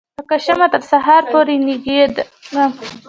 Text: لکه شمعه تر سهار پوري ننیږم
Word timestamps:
لکه 0.19 0.37
شمعه 0.45 0.67
تر 0.73 0.81
سهار 0.91 1.21
پوري 1.31 1.55
ننیږم 1.59 2.71